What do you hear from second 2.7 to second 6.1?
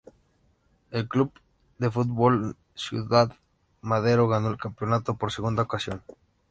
Ciudad Madero ganó el campeonato por segunda ocasión.